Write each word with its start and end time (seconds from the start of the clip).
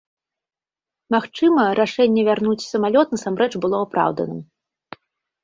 Магчыма, 1.15 1.65
рашэнне 1.81 2.21
вярнуць 2.31 2.65
самалёт 2.71 3.07
насамрэч 3.17 3.51
было 3.67 3.77
апраўданым. 3.85 4.43